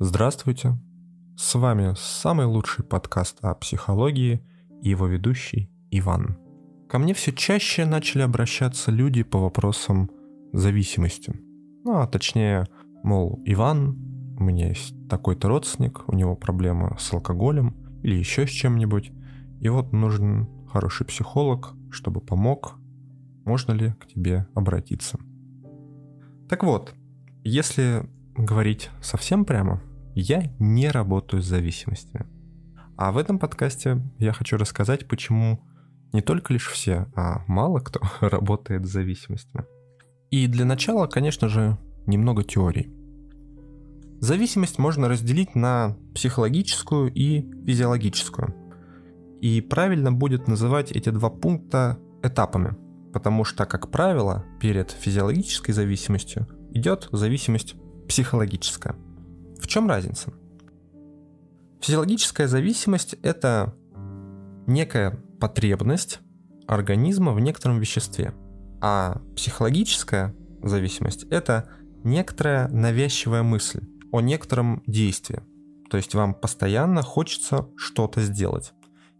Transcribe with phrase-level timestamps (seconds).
[0.00, 0.76] Здравствуйте!
[1.36, 4.44] С вами самый лучший подкаст о психологии
[4.82, 6.36] и его ведущий Иван.
[6.88, 10.10] Ко мне все чаще начали обращаться люди по вопросам
[10.52, 11.32] зависимости.
[11.84, 12.66] Ну, а точнее,
[13.04, 18.50] мол, Иван, у меня есть такой-то родственник, у него проблема с алкоголем или еще с
[18.50, 19.12] чем-нибудь,
[19.60, 22.80] и вот нужен хороший психолог, чтобы помог,
[23.44, 25.20] можно ли к тебе обратиться.
[26.48, 26.94] Так вот,
[27.44, 29.82] если говорить совсем прямо,
[30.14, 32.26] я не работаю с зависимостями.
[32.96, 35.60] А в этом подкасте я хочу рассказать, почему
[36.12, 39.64] не только лишь все, а мало кто работает с зависимостями.
[40.30, 42.92] И для начала, конечно же, немного теорий.
[44.20, 48.54] Зависимость можно разделить на психологическую и физиологическую.
[49.40, 52.76] И правильно будет называть эти два пункта этапами,
[53.12, 57.74] потому что, как правило, перед физиологической зависимостью идет зависимость
[58.08, 58.94] психологическая.
[59.60, 60.32] В чем разница?
[61.80, 63.74] Физиологическая зависимость– это
[64.66, 66.20] некая потребность
[66.66, 68.34] организма в некотором веществе,
[68.80, 71.68] а психологическая зависимость– это
[72.04, 73.80] некоторая навязчивая мысль
[74.12, 75.42] о некотором действии.
[75.90, 78.72] То есть вам постоянно хочется что-то сделать.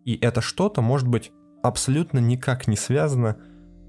[0.05, 3.39] И это что-то может быть абсолютно никак не связано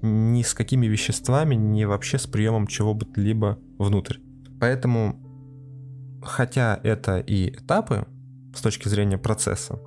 [0.02, 4.18] ни с какими веществами, ни вообще с приемом чего бы либо внутрь.
[4.60, 5.16] Поэтому,
[6.22, 8.06] хотя это и этапы
[8.54, 9.80] с точки зрения процесса,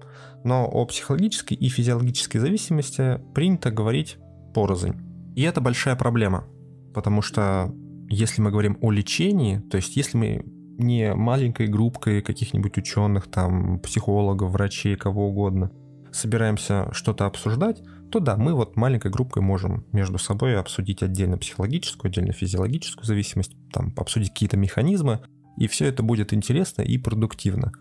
[0.43, 4.17] но о психологической и физиологической зависимости принято говорить
[4.53, 4.95] порознь.
[5.35, 6.45] И это большая проблема,
[6.93, 7.73] потому что
[8.09, 10.45] если мы говорим о лечении, то есть если мы
[10.79, 15.71] не маленькой группкой каких-нибудь ученых, там, психологов, врачей, кого угодно,
[16.11, 22.09] собираемся что-то обсуждать, то да, мы вот маленькой группой можем между собой обсудить отдельно психологическую,
[22.09, 25.21] отдельно физиологическую зависимость, там, обсудить какие-то механизмы,
[25.57, 27.71] и все это будет интересно и продуктивно.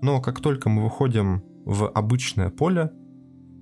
[0.00, 2.92] Но как только мы выходим в обычное поле,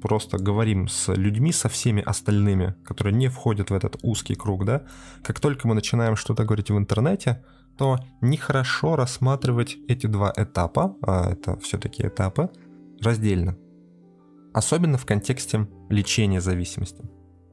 [0.00, 4.82] просто говорим с людьми, со всеми остальными, которые не входят в этот узкий круг, да,
[5.22, 7.44] как только мы начинаем что-то говорить в интернете,
[7.76, 12.50] то нехорошо рассматривать эти два этапа, а это все-таки этапы,
[13.00, 13.56] раздельно
[14.52, 17.02] особенно в контексте лечения зависимости.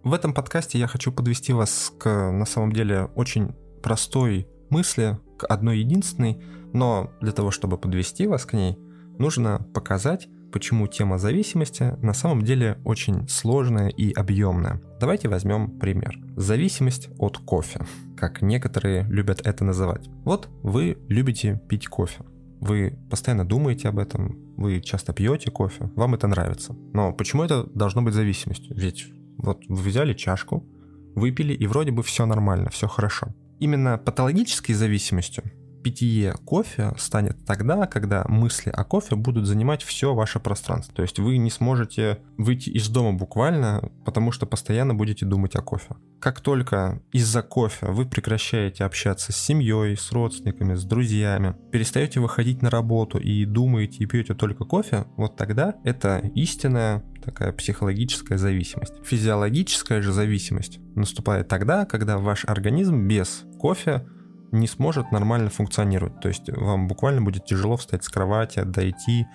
[0.03, 5.45] В этом подкасте я хочу подвести вас к, на самом деле, очень простой мысли, к
[5.45, 6.41] одной единственной,
[6.73, 8.77] но для того, чтобы подвести вас к ней,
[9.17, 14.81] нужно показать, почему тема зависимости на самом деле очень сложная и объемная.
[14.99, 16.17] Давайте возьмем пример.
[16.35, 17.81] Зависимость от кофе,
[18.17, 20.09] как некоторые любят это называть.
[20.23, 22.23] Вот вы любите пить кофе.
[22.59, 26.75] Вы постоянно думаете об этом, вы часто пьете кофе, вам это нравится.
[26.93, 28.75] Но почему это должно быть зависимостью?
[28.75, 30.67] Ведь вот вы взяли чашку,
[31.15, 33.33] выпили, и вроде бы все нормально, все хорошо.
[33.59, 35.43] Именно патологической зависимостью
[35.81, 40.93] питье кофе станет тогда, когда мысли о кофе будут занимать все ваше пространство.
[40.95, 45.61] То есть вы не сможете выйти из дома буквально, потому что постоянно будете думать о
[45.61, 45.95] кофе.
[46.19, 52.61] Как только из-за кофе вы прекращаете общаться с семьей, с родственниками, с друзьями, перестаете выходить
[52.61, 58.93] на работу и думаете и пьете только кофе, вот тогда это истинная такая психологическая зависимость.
[59.03, 64.05] Физиологическая же зависимость наступает тогда, когда ваш организм без кофе
[64.51, 66.19] не сможет нормально функционировать.
[66.19, 69.25] То есть вам буквально будет тяжело встать с кровати, дойти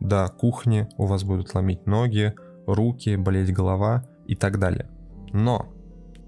[0.00, 2.34] до кухни, у вас будут ломить ноги,
[2.66, 4.88] руки, болеть голова и так далее.
[5.32, 5.72] Но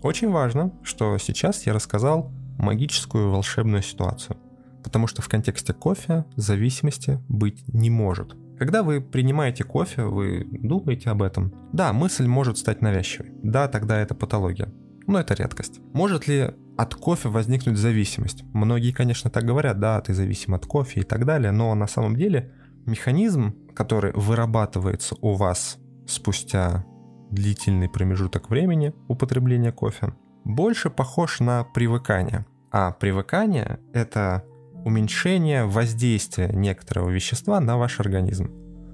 [0.02, 4.36] очень важно, что сейчас я рассказал магическую волшебную ситуацию.
[4.82, 8.36] Потому что в контексте кофе зависимости быть не может.
[8.58, 11.52] Когда вы принимаете кофе, вы думаете об этом.
[11.72, 13.32] Да, мысль может стать навязчивой.
[13.42, 14.72] Да, тогда это патология.
[15.06, 15.80] Но это редкость.
[15.92, 18.42] Может ли от кофе возникнуть зависимость.
[18.52, 22.16] Многие, конечно, так говорят, да, ты зависим от кофе и так далее, но на самом
[22.16, 22.52] деле
[22.86, 26.84] механизм, который вырабатывается у вас спустя
[27.30, 32.44] длительный промежуток времени употребления кофе, больше похож на привыкание.
[32.70, 34.44] А привыкание— это
[34.84, 38.50] уменьшение воздействия некоторого вещества на ваш организм.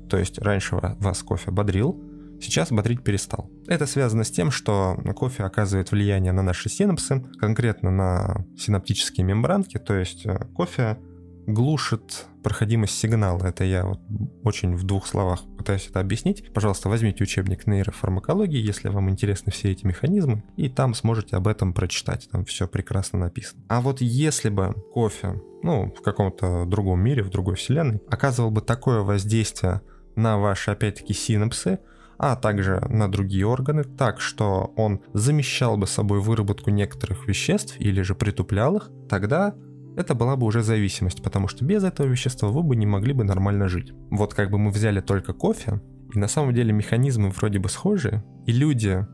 [0.09, 1.99] То есть раньше вас кофе бодрил,
[2.41, 3.51] сейчас бодрить перестал.
[3.67, 9.79] Это связано с тем, что кофе оказывает влияние на наши синапсы, конкретно на синаптические мембранки,
[9.79, 10.99] то есть э, кофе
[11.47, 13.45] глушит проходимость сигнала.
[13.45, 14.01] Это я вот
[14.45, 16.53] очень в двух словах пытаюсь это объяснить.
[16.53, 21.73] Пожалуйста, возьмите учебник нейрофармакологии, если вам интересны все эти механизмы, и там сможете об этом
[21.73, 22.29] прочитать.
[22.31, 23.63] Там все прекрасно написано.
[23.69, 28.61] А вот если бы кофе, ну, в каком-то другом мире, в другой вселенной, оказывал бы
[28.61, 29.83] такое воздействие
[30.17, 31.79] на ваши, опять-таки, синапсы,
[32.23, 38.03] а также на другие органы, так что он замещал бы собой выработку некоторых веществ или
[38.03, 39.55] же притуплял их, тогда
[39.97, 43.25] это была бы уже зависимость, потому что без этого вещества вы бы не могли бы
[43.25, 43.95] нормально жить.
[44.11, 45.81] Вот как бы мы взяли только кофе,
[46.13, 49.07] и на самом деле механизмы вроде бы схожие, и люди,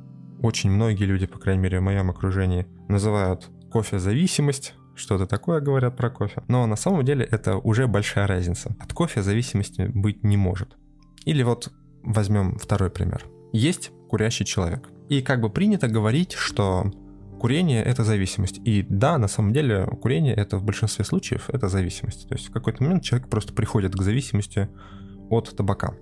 [0.43, 5.97] очень многие люди, по крайней мере в моем окружении, называют кофе зависимость, что-то такое говорят
[5.97, 6.43] про кофе.
[6.49, 8.75] Но на самом деле это уже большая разница.
[8.81, 10.77] От кофе зависимости быть не может.
[11.25, 11.73] Или вот
[12.07, 13.27] возьмем второй пример.
[13.53, 14.89] Есть курящий человек.
[15.09, 16.91] И как бы принято говорить, что
[17.41, 18.61] курение это зависимость.
[18.65, 22.29] И да, на самом деле курение это в большинстве случаев это зависимость.
[22.29, 24.69] То есть в какой-то момент человек просто приходит к зависимости
[25.31, 25.95] от табака.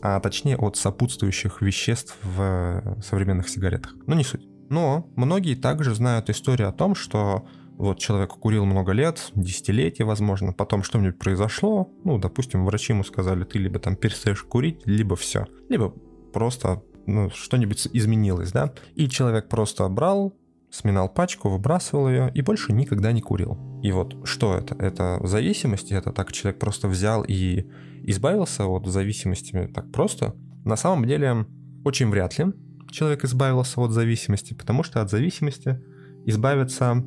[0.00, 3.94] А точнее от сопутствующих веществ в современных сигаретах.
[4.06, 4.46] Но не суть.
[4.70, 7.46] Но многие также знают историю о том, что
[7.78, 13.44] вот человек курил много лет, десятилетия, возможно, потом что-нибудь произошло, ну, допустим, врачи ему сказали,
[13.44, 15.94] ты либо там перестаешь курить, либо все, либо
[16.32, 20.34] просто ну, что-нибудь изменилось, да, и человек просто брал,
[20.70, 23.56] сминал пачку, выбрасывал ее и больше никогда не курил.
[23.82, 24.74] И вот что это?
[24.74, 27.70] Это зависимость, это так человек просто взял и
[28.02, 30.34] избавился от зависимости так просто?
[30.64, 31.46] На самом деле,
[31.84, 32.46] очень вряд ли
[32.90, 35.80] человек избавился от зависимости, потому что от зависимости
[36.26, 37.04] избавиться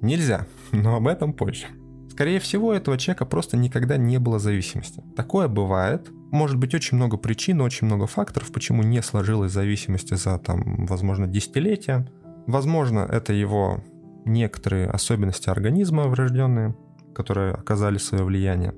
[0.00, 1.66] Нельзя, но об этом позже.
[2.10, 5.02] Скорее всего, у этого человека просто никогда не было зависимости.
[5.14, 6.10] Такое бывает.
[6.32, 11.26] Может быть очень много причин, очень много факторов, почему не сложилась зависимость за, там, возможно,
[11.28, 12.10] десятилетия.
[12.46, 13.84] Возможно, это его
[14.24, 16.76] некоторые особенности организма врожденные,
[17.14, 18.74] которые оказали свое влияние.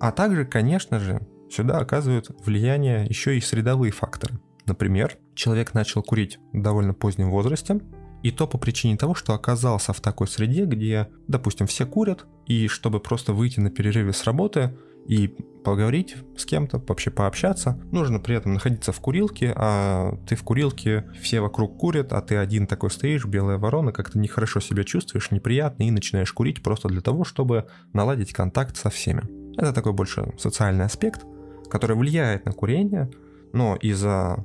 [0.00, 1.20] А также, конечно же,
[1.50, 4.40] сюда оказывают влияние еще и средовые факторы.
[4.66, 7.80] Например, человек начал курить в довольно позднем возрасте,
[8.22, 12.68] и то по причине того, что оказался в такой среде, где, допустим, все курят, и
[12.68, 14.76] чтобы просто выйти на перерыве с работы
[15.06, 15.28] и
[15.64, 21.10] поговорить с кем-то, вообще пообщаться, нужно при этом находиться в курилке, а ты в курилке,
[21.20, 25.84] все вокруг курят, а ты один такой стоишь, белая ворона, как-то нехорошо себя чувствуешь, неприятно,
[25.84, 29.22] и начинаешь курить просто для того, чтобы наладить контакт со всеми.
[29.56, 31.24] Это такой больше социальный аспект,
[31.70, 33.10] который влияет на курение,
[33.52, 34.44] но из-за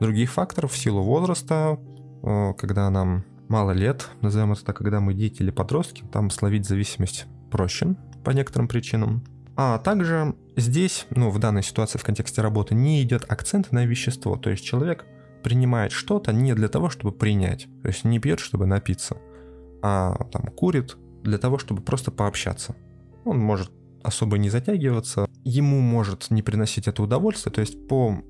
[0.00, 1.78] других факторов, в силу возраста,
[2.22, 7.26] когда нам мало лет, назовем это так, когда мы дети или подростки, там словить зависимость
[7.50, 9.24] проще по некоторым причинам.
[9.56, 14.36] А также здесь, ну, в данной ситуации в контексте работы не идет акцент на вещество,
[14.36, 15.04] то есть человек
[15.42, 19.16] принимает что-то не для того, чтобы принять, то есть не пьет, чтобы напиться,
[19.82, 22.76] а там курит для того, чтобы просто пообщаться.
[23.24, 23.72] Он может
[24.02, 28.22] особо не затягиваться, ему может не приносить это удовольствие, то есть по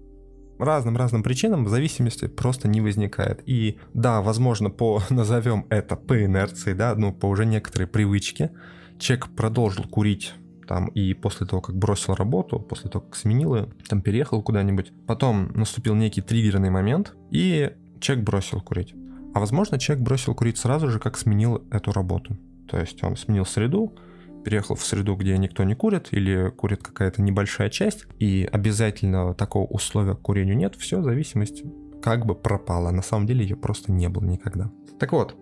[0.59, 3.43] разным-разным причинам зависимости просто не возникает.
[3.47, 8.51] И да, возможно, по, назовем это по инерции, да, ну, по уже некоторой привычке,
[8.99, 10.35] человек продолжил курить
[10.67, 14.93] там и после того, как бросил работу, после того, как сменил ее, там переехал куда-нибудь,
[15.07, 18.95] потом наступил некий триггерный момент, и человек бросил курить.
[19.35, 22.37] А возможно, человек бросил курить сразу же, как сменил эту работу.
[22.69, 23.95] То есть он сменил среду,
[24.49, 29.67] переехал в среду, где никто не курит, или курит какая-то небольшая часть, и обязательно такого
[29.67, 31.65] условия к курению нет, все, зависимость
[32.03, 32.91] как бы пропала.
[32.91, 34.71] На самом деле ее просто не было никогда.
[34.99, 35.37] Так вот,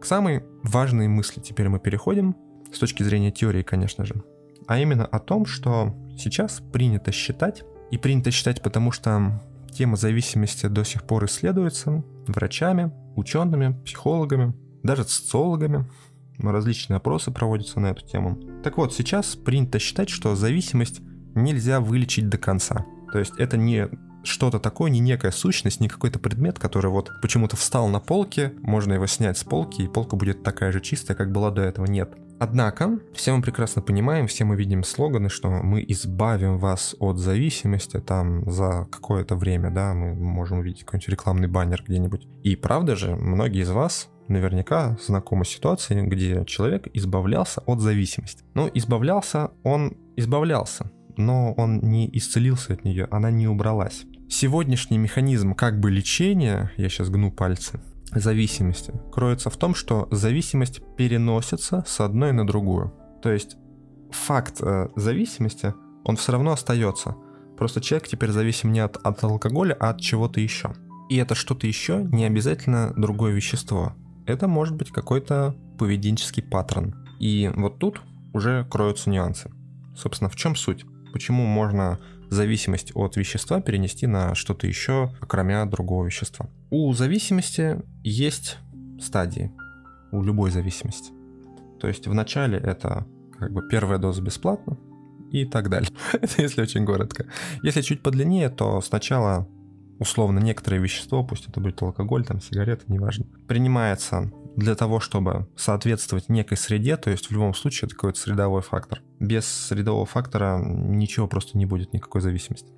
[0.00, 2.34] к самой важной мысли теперь мы переходим,
[2.72, 4.24] с точки зрения теории, конечно же,
[4.66, 9.38] а именно о том, что сейчас принято считать, и принято считать потому, что
[9.70, 15.84] тема зависимости до сих пор исследуется врачами, учеными, психологами, даже социологами,
[16.38, 18.38] различные опросы проводятся на эту тему.
[18.62, 21.00] Так вот, сейчас принято считать, что зависимость
[21.34, 22.84] нельзя вылечить до конца.
[23.12, 23.88] То есть это не
[24.26, 28.92] что-то такое, не некая сущность, не какой-то предмет, который вот почему-то встал на полке, можно
[28.94, 31.86] его снять с полки, и полка будет такая же чистая, как была до этого.
[31.86, 32.14] Нет.
[32.38, 37.98] Однако, все мы прекрасно понимаем, все мы видим слоганы, что мы избавим вас от зависимости
[37.98, 42.28] там за какое-то время, да, мы можем увидеть какой-нибудь рекламный баннер где-нибудь.
[42.42, 48.44] И правда же, многие из вас наверняка знакомы с ситуацией, где человек избавлялся от зависимости.
[48.54, 54.04] Ну, избавлялся, он избавлялся, но он не исцелился от нее, она не убралась.
[54.28, 57.80] Сегодняшний механизм как бы лечения, я сейчас гну пальцы,
[58.12, 62.92] зависимости, кроется в том, что зависимость переносится с одной на другую.
[63.22, 63.56] То есть
[64.10, 67.16] факт э, зависимости, он все равно остается.
[67.56, 70.74] Просто человек теперь зависим не от, от алкоголя, а от чего-то еще.
[71.08, 73.94] И это что-то еще не обязательно другое вещество
[74.26, 76.94] это может быть какой-то поведенческий паттерн.
[77.18, 78.00] И вот тут
[78.32, 79.50] уже кроются нюансы.
[79.96, 80.84] Собственно, в чем суть?
[81.12, 86.48] Почему можно зависимость от вещества перенести на что-то еще, кроме другого вещества?
[86.70, 88.58] У зависимости есть
[89.00, 89.52] стадии,
[90.12, 91.12] у любой зависимости.
[91.80, 93.06] То есть вначале это
[93.38, 94.76] как бы первая доза бесплатно
[95.30, 95.90] и так далее.
[96.12, 97.26] это если очень коротко.
[97.62, 99.48] Если чуть подлиннее, то сначала
[99.98, 106.28] условно некоторое вещество, пусть это будет алкоголь, там, сигареты, неважно, принимается для того, чтобы соответствовать
[106.28, 109.02] некой среде, то есть в любом случае это какой-то средовой фактор.
[109.20, 112.72] Без средового фактора ничего просто не будет, никакой зависимости.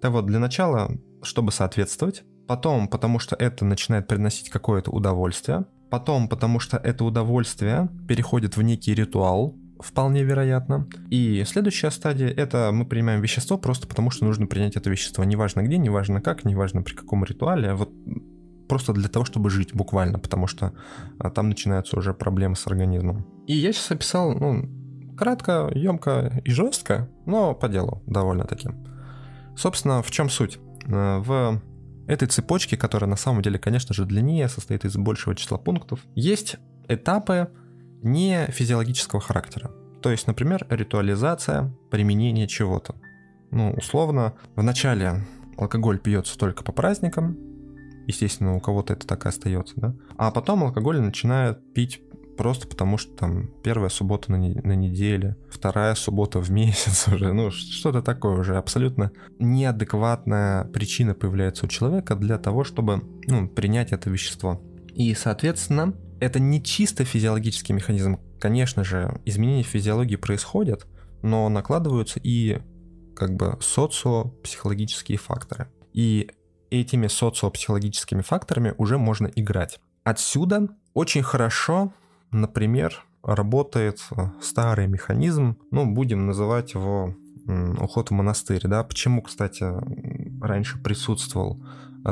[0.00, 0.90] Так вот, для начала,
[1.22, 7.88] чтобы соответствовать, потом, потому что это начинает приносить какое-то удовольствие, потом, потому что это удовольствие
[8.08, 10.88] переходит в некий ритуал, вполне вероятно.
[11.10, 15.24] И следующая стадия— это мы принимаем вещество просто потому, что нужно принять это вещество.
[15.24, 17.70] Неважно где, неважно как, неважно при каком ритуале.
[17.70, 17.90] А вот
[18.68, 20.72] просто для того, чтобы жить буквально, потому что
[21.18, 23.26] а, там начинаются уже проблемы с организмом.
[23.46, 24.68] И я сейчас описал, ну,
[25.16, 28.86] кратко, емко и жестко, но по делу довольно таким.
[29.56, 30.58] Собственно, в чем суть?
[30.86, 31.60] Э, в
[32.06, 36.56] этой цепочке, которая на самом деле, конечно же, длиннее, состоит из большего числа пунктов, есть
[36.88, 37.48] этапы
[38.02, 39.70] не физиологического характера.
[40.02, 42.94] То есть, например, ритуализация, применение чего-то.
[43.50, 45.26] Ну, условно, в начале
[45.58, 47.36] алкоголь пьется только по праздникам,
[48.06, 52.02] естественно, у кого-то это так и остается, да, а потом алкоголь начинает пить
[52.36, 57.32] просто потому, что там первая суббота на, не, на неделе, вторая суббота в месяц уже,
[57.34, 63.92] ну что-то такое уже абсолютно неадекватная причина появляется у человека для того, чтобы ну, принять
[63.92, 64.62] это вещество.
[64.94, 68.18] И, соответственно, это не чисто физиологический механизм.
[68.38, 70.86] Конечно же, изменения в физиологии происходят,
[71.22, 72.58] но накладываются и
[73.16, 75.68] как бы социопсихологические факторы.
[75.92, 76.30] И
[76.70, 79.80] этими социопсихологическими факторами уже можно играть.
[80.04, 81.92] Отсюда очень хорошо
[82.32, 84.00] Например, работает
[84.40, 87.14] старый механизм, ну, будем называть его
[87.80, 88.84] уход в монастырь, да.
[88.84, 89.64] Почему, кстати,
[90.40, 91.60] раньше присутствовал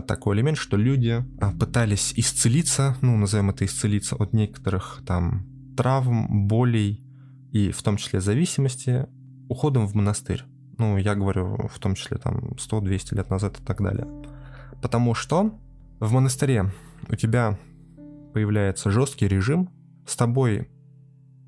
[0.06, 6.46] такой элемент, что люди э, пытались исцелиться, ну, назовем это исцелиться от некоторых там травм,
[6.48, 7.04] болей
[7.52, 9.06] и в том числе зависимости
[9.48, 10.44] уходом в монастырь.
[10.76, 14.06] Ну, я говорю в том числе там 100-200 лет назад и так далее.
[14.82, 15.58] Потому что
[16.00, 16.72] в монастыре
[17.08, 17.58] у тебя
[18.32, 19.70] появляется жесткий режим,
[20.06, 20.68] с тобой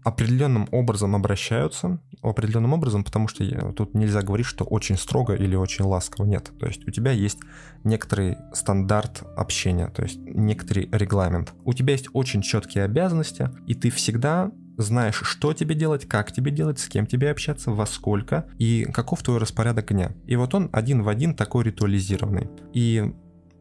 [0.05, 5.85] определенным образом обращаются, определенным образом, потому что тут нельзя говорить, что очень строго или очень
[5.85, 6.51] ласково, нет.
[6.59, 7.39] То есть у тебя есть
[7.85, 11.53] некоторый стандарт общения, то есть некоторый регламент.
[11.65, 16.51] У тебя есть очень четкие обязанности, и ты всегда знаешь, что тебе делать, как тебе
[16.51, 20.13] делать, с кем тебе общаться, во сколько и каков твой распорядок дня.
[20.27, 22.49] И вот он один в один такой ритуализированный.
[22.73, 23.13] И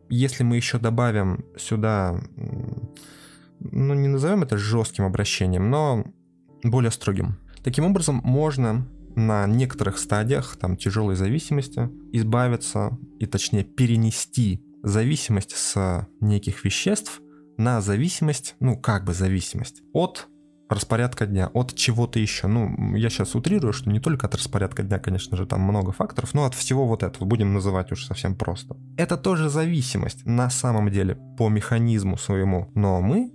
[0.09, 2.19] если мы еще добавим сюда
[3.59, 6.05] ну не назовем это жестким обращением, но
[6.63, 7.37] более строгим.
[7.63, 16.07] Таким образом, можно на некоторых стадиях там тяжелой зависимости избавиться и точнее перенести зависимость с
[16.21, 17.21] неких веществ
[17.57, 20.29] на зависимость, ну как бы зависимость от
[20.69, 22.47] распорядка дня, от чего-то еще.
[22.47, 26.33] Ну, я сейчас утрирую, что не только от распорядка дня, конечно же, там много факторов,
[26.33, 28.77] но от всего вот этого, будем называть уже совсем просто.
[28.95, 33.33] Это тоже зависимость на самом деле по механизму своему, но мы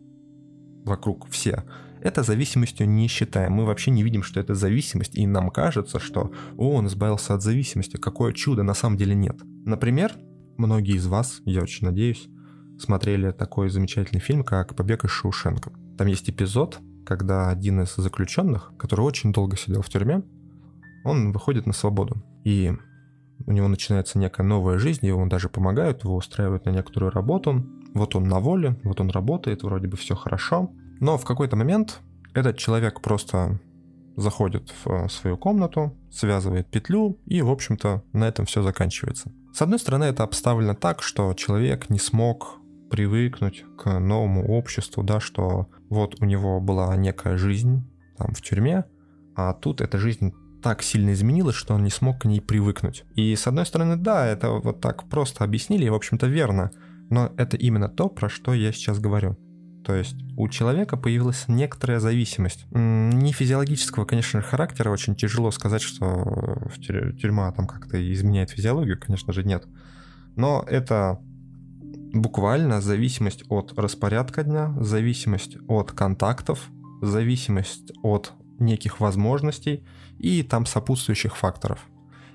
[0.84, 1.64] вокруг все,
[2.04, 3.54] это зависимостью не считаем.
[3.54, 7.42] Мы вообще не видим, что это зависимость, и нам кажется, что «О, он избавился от
[7.42, 9.40] зависимости, какое чудо!» На самом деле нет.
[9.64, 10.12] Например,
[10.58, 12.28] многие из вас, я очень надеюсь,
[12.78, 15.72] смотрели такой замечательный фильм, как «Побег из Шоушенка».
[15.96, 20.22] Там есть эпизод, когда один из заключенных, который очень долго сидел в тюрьме,
[21.04, 22.22] он выходит на свободу.
[22.44, 22.70] И
[23.46, 28.14] у него начинается некая новая жизнь, ему даже помогают, его устраивают на некоторую работу, вот
[28.14, 30.70] он на воле, вот он работает, вроде бы все хорошо.
[31.04, 32.00] Но в какой-то момент
[32.32, 33.60] этот человек просто
[34.16, 39.30] заходит в э, свою комнату, связывает петлю, и, в общем-то, на этом все заканчивается.
[39.52, 42.58] С одной стороны, это обставлено так, что человек не смог
[42.90, 47.82] привыкнуть к новому обществу, да, что вот у него была некая жизнь
[48.16, 48.86] там в тюрьме,
[49.36, 50.32] а тут эта жизнь
[50.62, 53.04] так сильно изменилась, что он не смог к ней привыкнуть.
[53.14, 56.70] И с одной стороны, да, это вот так просто объяснили, и, в общем-то, верно.
[57.10, 59.36] Но это именно то, про что я сейчас говорю.
[59.84, 62.66] То есть у человека появилась некоторая зависимость.
[62.70, 64.90] Не физиологического, конечно характера.
[64.90, 66.70] Очень тяжело сказать, что
[67.20, 68.98] тюрьма там как-то изменяет физиологию.
[68.98, 69.66] Конечно же, нет.
[70.36, 71.20] Но это
[72.14, 76.70] буквально зависимость от распорядка дня, зависимость от контактов,
[77.02, 79.84] зависимость от неких возможностей
[80.18, 81.86] и там сопутствующих факторов.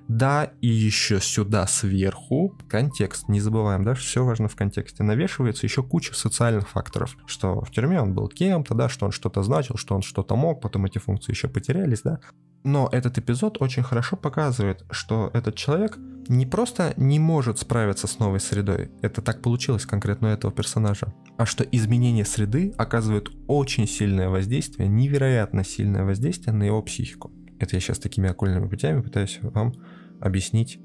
[0.09, 3.29] Да, и еще сюда сверху контекст.
[3.29, 5.03] Не забываем, да, все важно в контексте.
[5.03, 7.15] Навешивается еще куча социальных факторов.
[7.27, 10.61] Что в тюрьме он был кем-то, да, что он что-то значил, что он что-то мог,
[10.61, 12.19] потом эти функции еще потерялись, да.
[12.63, 18.19] Но этот эпизод очень хорошо показывает, что этот человек не просто не может справиться с
[18.19, 23.87] новой средой, это так получилось конкретно у этого персонажа, а что изменение среды оказывает очень
[23.87, 27.31] сильное воздействие, невероятно сильное воздействие на его психику.
[27.59, 29.73] Это я сейчас такими окольными путями пытаюсь вам
[30.21, 30.79] объяснить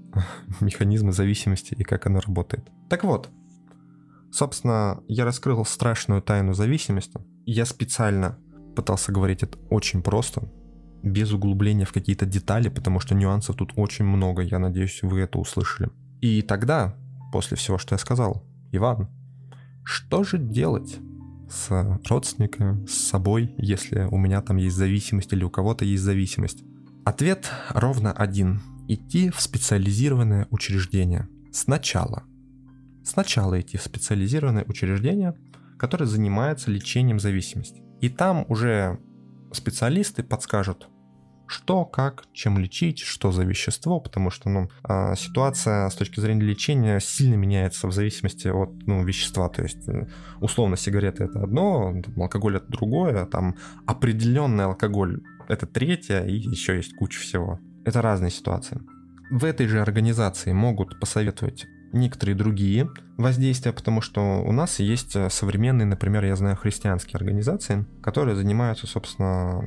[0.60, 2.70] механизмы зависимости и как оно работает.
[2.88, 3.30] Так вот,
[4.34, 7.20] Собственно, я раскрыл страшную тайну зависимости.
[7.46, 8.36] Я специально
[8.74, 10.50] пытался говорить это очень просто,
[11.04, 15.38] без углубления в какие-то детали, потому что нюансов тут очень много, я надеюсь, вы это
[15.38, 15.88] услышали.
[16.20, 16.96] И тогда,
[17.30, 19.08] после всего, что я сказал, Иван,
[19.84, 20.96] что же делать
[21.48, 26.64] с родственниками, с собой, если у меня там есть зависимость или у кого-то есть зависимость?
[27.04, 28.60] Ответ ровно один.
[28.88, 31.28] Идти в специализированное учреждение.
[31.52, 32.24] Сначала.
[33.04, 35.34] Сначала идти в специализированное учреждение,
[35.78, 37.82] которое занимается лечением зависимости.
[38.00, 38.98] И там уже
[39.52, 40.88] специалисты подскажут,
[41.46, 46.44] что, как, чем лечить, что за вещество, потому что ну, а, ситуация с точки зрения
[46.44, 49.48] лечения сильно меняется в зависимости от ну, вещества.
[49.48, 50.06] То есть, э,
[50.40, 56.76] условно, сигареты это одно, алкоголь это другое, а там определенный алкоголь это третье, и еще
[56.76, 57.60] есть куча всего.
[57.84, 58.80] Это разные ситуации.
[59.30, 65.30] В этой же организации могут посоветовать некоторые другие воздействия, потому что у нас есть э,
[65.30, 69.62] современные, например, я знаю христианские организации, которые занимаются, собственно,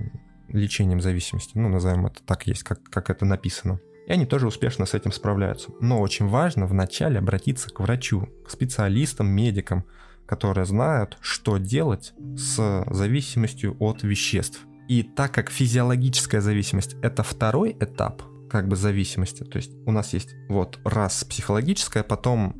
[0.57, 1.51] лечением зависимости.
[1.57, 3.79] Ну, назовем это так, есть, как, как это написано.
[4.07, 5.71] И они тоже успешно с этим справляются.
[5.81, 9.83] Но очень важно вначале обратиться к врачу, к специалистам, медикам,
[10.25, 14.61] которые знают, что делать с зависимостью от веществ.
[14.87, 20.13] И так как физиологическая зависимость это второй этап как бы зависимости, то есть у нас
[20.13, 22.55] есть вот раз психологическая, потом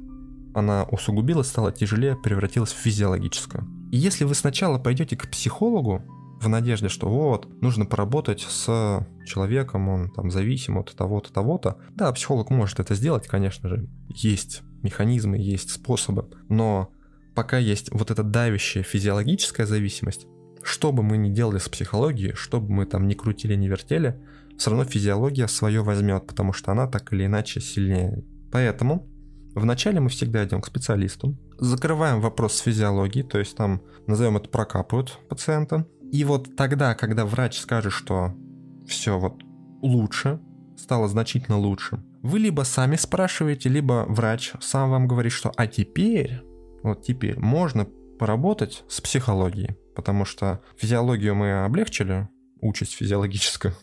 [0.54, 3.66] она усугубилась, стала тяжелее, превратилась в физиологическую.
[3.92, 6.04] И если вы сначала пойдете к психологу,
[6.40, 11.78] в надежде, что вот, нужно поработать с человеком, он там зависим от того-то, того-то.
[11.96, 13.88] Да, психолог может это сделать, конечно же.
[14.10, 16.30] Есть механизмы, есть способы.
[16.50, 16.92] Но
[17.36, 20.28] пока есть вот эта давящая физиологическая зависимость,
[20.62, 24.20] что бы мы ни делали с психологией, что бы мы там ни крутили, ни вертели,
[24.58, 28.24] все равно физиология свое возьмет, потому что она так или иначе сильнее.
[28.52, 29.08] Поэтому
[29.56, 34.50] вначале мы всегда идем к специалисту, закрываем вопрос с физиологией, то есть там, назовем это,
[34.50, 38.34] прокапывают пациента, и вот тогда, когда врач скажет, что
[38.88, 39.42] все вот
[39.82, 40.40] лучше,
[40.78, 46.42] стало значительно лучше, вы либо сами спрашиваете, либо врач сам вам говорит, что а теперь,
[46.84, 47.86] вот теперь можно
[48.20, 52.30] поработать с психологией, потому что физиологию мы облегчили,
[52.62, 53.74] участь физиологическую,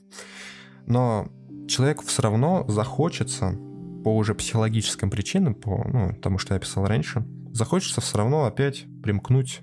[0.86, 1.28] но
[1.68, 3.56] человеку все равно захочется
[4.02, 8.84] по уже психологическим причинам, по ну, тому, что я писал раньше, захочется все равно опять
[9.02, 9.62] примкнуть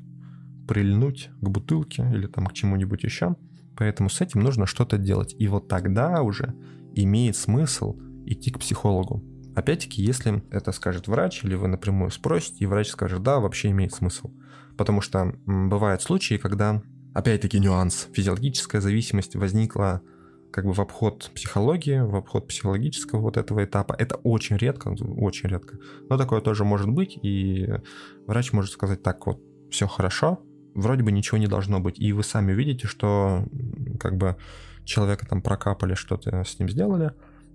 [0.72, 3.36] прильнуть к бутылке или там к чему-нибудь еще.
[3.76, 5.36] Поэтому с этим нужно что-то делать.
[5.38, 6.54] И вот тогда уже
[6.96, 9.22] имеет смысл идти к психологу.
[9.54, 13.92] Опять-таки, если это скажет врач, или вы напрямую спросите, и врач скажет, да, вообще имеет
[13.94, 14.32] смысл.
[14.78, 16.82] Потому что бывают случаи, когда,
[17.14, 20.02] опять-таки, нюанс, физиологическая зависимость возникла
[20.54, 23.94] как бы в обход психологии, в обход психологического вот этого этапа.
[24.00, 25.80] Это очень редко, очень редко.
[26.10, 27.68] Но такое тоже может быть, и
[28.26, 30.42] врач может сказать, так вот, все хорошо,
[30.74, 32.00] вроде бы ничего не должно быть.
[32.00, 33.46] И вы сами видите, что
[34.00, 34.38] как бы
[34.86, 37.12] человека там прокапали, что-то с ним сделали,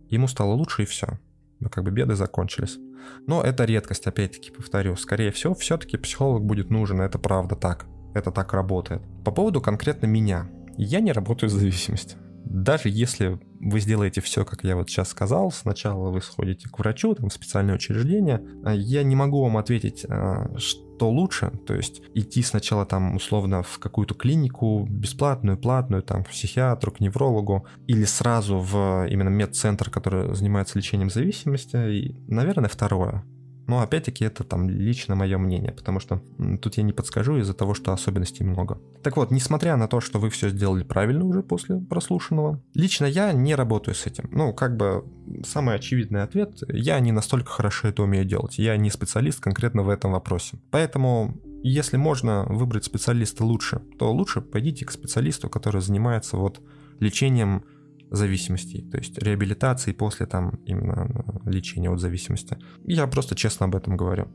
[0.08, 1.18] ему стало лучше и все.
[1.60, 2.78] Ну, как бы беды закончились.
[3.26, 4.96] Но это редкость, опять-таки, повторю.
[4.96, 7.86] Скорее всего, все-таки психолог будет нужен, это правда так.
[8.14, 9.02] Это так работает.
[9.24, 10.48] По поводу конкретно меня.
[10.76, 12.18] Я не работаю с зависимостью.
[12.46, 17.14] Даже если вы сделаете все, как я вот сейчас сказал, сначала вы сходите к врачу,
[17.14, 22.02] там, в специальное учреждение, а я не могу вам ответить, а, что лучше, то есть
[22.14, 28.04] идти сначала там условно в какую-то клинику бесплатную, платную, там, к психиатру, к неврологу, или
[28.04, 33.24] сразу в именно медцентр, который занимается лечением зависимости, и, наверное, второе.
[33.66, 36.22] Но опять-таки это там лично мое мнение, потому что
[36.60, 38.78] тут я не подскажу из-за того, что особенностей много.
[39.02, 43.32] Так вот, несмотря на то, что вы все сделали правильно уже после прослушанного, лично я
[43.32, 44.28] не работаю с этим.
[44.30, 45.04] Ну, как бы
[45.44, 48.58] самый очевидный ответ, я не настолько хорошо это умею делать.
[48.58, 50.58] Я не специалист конкретно в этом вопросе.
[50.70, 56.60] Поэтому если можно выбрать специалиста лучше, то лучше пойдите к специалисту, который занимается вот
[57.00, 57.64] лечением
[58.10, 61.08] зависимостей, то есть реабилитации после там именно
[61.44, 62.56] э, лечения от зависимости.
[62.84, 64.28] Я просто честно об этом говорю.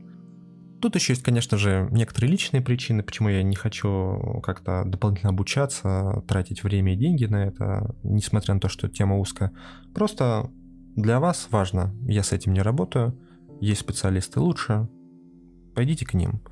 [0.80, 6.24] Тут еще есть, конечно же, некоторые личные причины, почему я не хочу как-то дополнительно обучаться,
[6.26, 9.52] тратить время и деньги на это, несмотря на то, что тема узкая.
[9.94, 10.50] Просто
[10.96, 13.16] для вас важно, я с этим не работаю,
[13.60, 14.88] есть специалисты лучше,
[15.74, 16.42] пойдите к ним.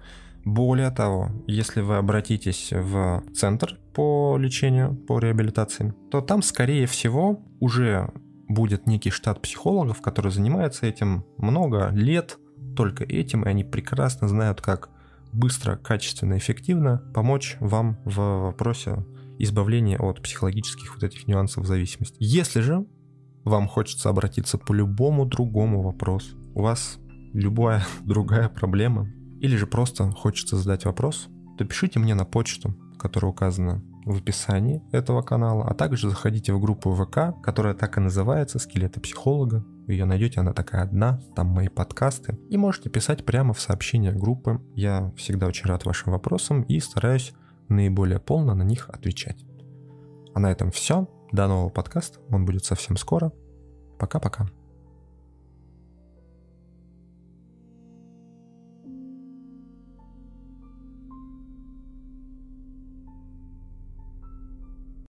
[0.45, 7.43] Более того, если вы обратитесь в центр по лечению, по реабилитации, то там, скорее всего,
[7.61, 8.11] уже
[8.49, 12.39] будет некий штат психологов, который занимается этим много лет,
[12.77, 14.91] только этим, и они прекрасно знают, как
[15.33, 19.05] быстро, качественно, эффективно помочь вам в вопросе
[19.39, 22.17] избавления от психологических вот этих нюансов зависимости.
[22.19, 22.87] Если же
[23.45, 26.99] вам хочется обратиться по любому другому вопросу, у вас
[27.33, 29.09] любая другая проблема,
[29.41, 34.83] или же просто хочется задать вопрос, то пишите мне на почту, которая указана в описании
[34.93, 39.65] этого канала, а также заходите в группу ВК, которая так и называется «Скелеты психолога».
[39.87, 42.39] Вы ее найдете, она такая одна, там мои подкасты.
[42.49, 44.61] И можете писать прямо в сообщение группы.
[44.75, 47.33] Я всегда очень рад вашим вопросам и стараюсь
[47.69, 49.45] наиболее полно на них отвечать.
[50.35, 51.09] А на этом все.
[51.33, 52.21] До нового подкаста.
[52.31, 53.33] Он будет совсем скоро.
[53.99, 54.49] Пока-пока.